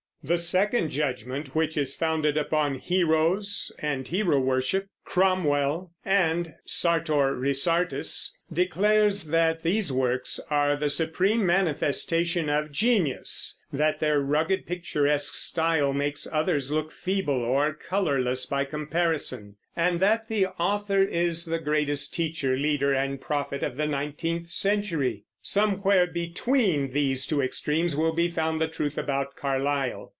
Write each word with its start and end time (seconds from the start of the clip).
The 0.23 0.37
second 0.37 0.91
judgment, 0.91 1.55
which 1.55 1.75
is 1.75 1.95
founded 1.95 2.37
upon 2.37 2.75
Heroes 2.77 3.71
and 3.79 4.07
Hero 4.07 4.39
Worship, 4.39 4.85
Cromwell, 5.03 5.93
and 6.05 6.53
Sartor 6.63 7.33
Resartus, 7.35 8.31
declares 8.53 9.29
that 9.29 9.63
these 9.63 9.91
works 9.91 10.39
are 10.51 10.75
the 10.75 10.91
supreme 10.91 11.43
manifestation 11.43 12.51
of 12.51 12.71
genius; 12.71 13.59
that 13.73 13.99
their 13.99 14.19
rugged, 14.19 14.67
picturesque 14.67 15.33
style 15.33 15.91
makes 15.91 16.27
others 16.31 16.71
look 16.71 16.91
feeble 16.91 17.41
or 17.43 17.73
colorless 17.73 18.45
by 18.45 18.63
comparison; 18.63 19.55
and 19.75 19.99
that 20.01 20.27
the 20.27 20.45
author 20.59 21.01
is 21.01 21.45
the 21.45 21.57
greatest 21.57 22.13
teacher, 22.13 22.55
leader, 22.55 22.93
and 22.93 23.21
prophet 23.21 23.63
of 23.63 23.75
the 23.75 23.87
nineteenth 23.87 24.51
century. 24.51 25.23
Somewhere 25.43 26.05
between 26.05 26.91
these 26.91 27.25
two 27.25 27.41
extremes 27.41 27.95
will 27.95 28.13
be 28.13 28.29
found 28.29 28.61
the 28.61 28.67
truth 28.67 28.99
about 28.99 29.35
Carlyle. 29.35 30.09